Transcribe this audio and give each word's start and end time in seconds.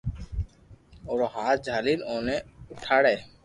اورو 1.07 1.25
ھاٿ 1.35 1.57
جھالِین 1.65 1.99
اوني 2.09 2.37
اُوٺاڙي 2.69 3.15